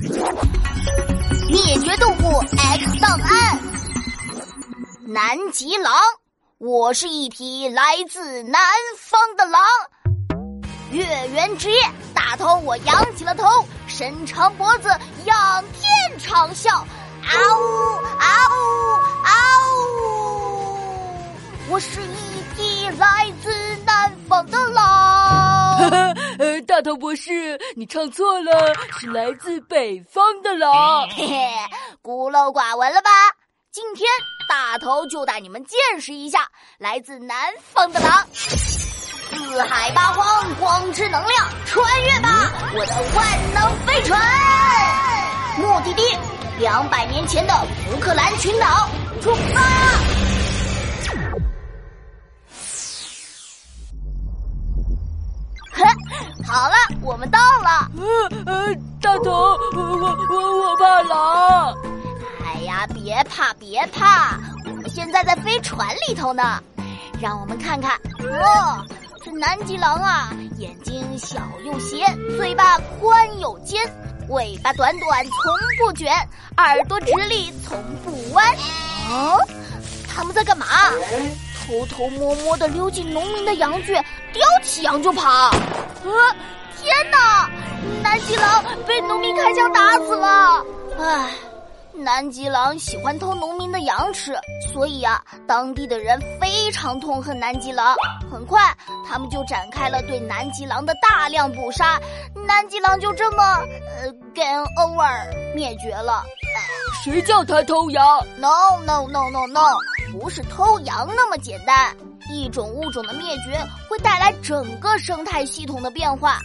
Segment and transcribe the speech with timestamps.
[0.00, 3.60] 灭绝动物 X 档案，
[5.06, 5.92] 南极狼，
[6.56, 8.62] 我是一匹来自南
[8.96, 9.60] 方的狼。
[10.90, 11.78] 月圆之夜，
[12.14, 13.44] 大头我仰起了头，
[13.86, 14.88] 伸长脖子
[15.26, 16.70] 仰天长啸，
[17.22, 17.62] 嗷呜
[18.18, 18.24] 嗷
[18.56, 18.56] 呜
[19.22, 19.30] 嗷
[19.76, 20.08] 呜！
[21.68, 23.50] 我是一匹来自
[23.84, 25.78] 南方的狼。
[26.80, 31.06] 大头博士，你唱错了，是来自北方的狼。
[31.10, 31.36] 嘿嘿，
[32.00, 33.10] 孤陋寡闻了吧？
[33.70, 34.08] 今天
[34.48, 36.48] 大头就带你们见识一下
[36.78, 38.26] 来自南方的狼。
[38.32, 44.18] 四海八荒，光之能量，穿越吧，我的万能飞船！
[45.58, 46.02] 目的地：
[46.58, 47.52] 两百年前的
[47.84, 48.88] 福克兰群岛，
[56.50, 57.88] 好了，我们到了。
[57.96, 59.80] 呃呃，大头，我
[60.28, 61.78] 我我怕狼。
[62.44, 66.60] 哎呀，别怕别怕，我们现在在飞船里头呢。
[67.22, 68.84] 让我们看看，哦，
[69.24, 72.04] 这南极狼啊，眼睛小又斜，
[72.36, 73.80] 嘴巴宽又尖，
[74.30, 76.12] 尾巴短短从不卷，
[76.56, 78.44] 耳朵直立从不弯。
[79.08, 79.38] 哦，
[80.08, 80.66] 他们在干嘛？
[81.70, 85.50] 偷偷摸摸的溜进农民的羊圈，叼起羊就跑。
[86.02, 86.10] 呃，
[86.76, 87.48] 天哪！
[88.02, 90.64] 南极狼被农民开枪打死了。
[90.98, 91.30] 唉。
[91.92, 94.34] 南极狼喜欢偷农民的羊吃，
[94.72, 97.94] 所以啊，当地的人非常痛恨南极狼。
[98.32, 98.74] 很快，
[99.06, 102.00] 他们就展开了对南极狼的大量捕杀，
[102.46, 106.24] 南极狼就这么呃 game over 灭绝了。
[107.04, 108.04] 谁叫他偷羊
[108.38, 109.76] ？No no no no no，
[110.12, 111.94] 不是偷羊那么简单。
[112.32, 113.58] 一种物种的灭绝
[113.88, 116.38] 会带来整个生态系统的变化。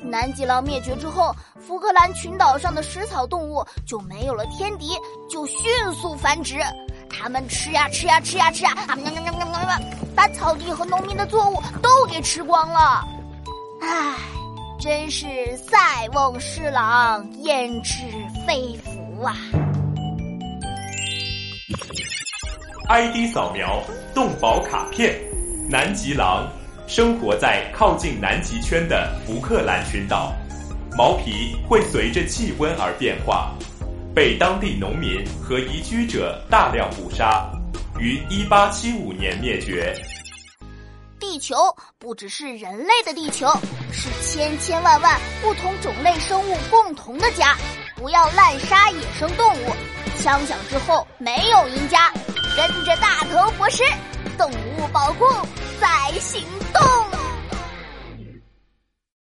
[0.00, 4.90] 南极狼灭绝之后，福克兰群岛上的食草动物就没有了天敌，
[5.28, 5.60] 就迅
[5.94, 6.60] 速繁殖。
[7.08, 8.74] 它们吃呀吃呀吃呀吃呀，
[10.14, 13.04] 把草地和农民的作物都给吃光了。
[13.80, 14.16] 唉，
[14.78, 15.26] 真是
[15.56, 18.02] 塞翁失狼，焉知
[18.46, 19.34] 非福啊
[22.92, 23.82] ！ID 扫描
[24.14, 25.18] 动保卡片，
[25.66, 26.46] 南极狼。
[26.86, 30.30] 生活在靠近南极圈的福克兰群岛，
[30.94, 33.54] 毛皮会随着气温而变化，
[34.14, 37.50] 被当地农民和移居者大量捕杀，
[37.98, 39.94] 于一八七五年灭绝。
[41.18, 41.56] 地球
[41.98, 43.48] 不只是人类的地球，
[43.90, 47.56] 是千千万万不同种类生物共同的家。
[47.96, 49.70] 不要滥杀野生动物，
[50.18, 52.12] 枪响之后没有赢家。
[52.56, 53.82] 跟着大头博士，
[54.36, 55.26] 动物保护。
[55.80, 55.88] 在
[56.20, 56.40] 行
[56.72, 56.91] 动。